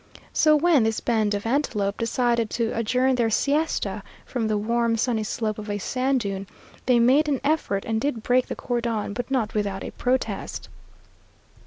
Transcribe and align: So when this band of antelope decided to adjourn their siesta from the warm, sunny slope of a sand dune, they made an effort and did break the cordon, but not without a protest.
So 0.33 0.55
when 0.55 0.81
this 0.81 0.99
band 0.99 1.35
of 1.35 1.45
antelope 1.45 1.97
decided 1.99 2.49
to 2.49 2.71
adjourn 2.75 3.13
their 3.13 3.29
siesta 3.29 4.01
from 4.25 4.47
the 4.47 4.57
warm, 4.57 4.97
sunny 4.97 5.21
slope 5.23 5.59
of 5.59 5.69
a 5.69 5.77
sand 5.77 6.21
dune, 6.21 6.47
they 6.87 6.97
made 6.97 7.29
an 7.29 7.39
effort 7.43 7.85
and 7.85 8.01
did 8.01 8.23
break 8.23 8.47
the 8.47 8.55
cordon, 8.55 9.13
but 9.13 9.29
not 9.29 9.53
without 9.53 9.83
a 9.83 9.91
protest. 9.91 10.69